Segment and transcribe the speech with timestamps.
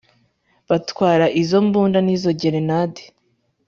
[0.69, 3.03] Batwara izo mbunda nizo gerenadi